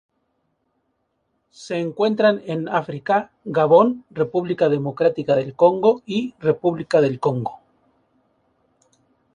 [1.51, 7.59] Se encuentran en África: Gabón, República Democrática del Congo y República del Congo.